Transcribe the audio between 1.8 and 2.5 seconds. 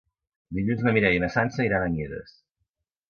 a Mieres.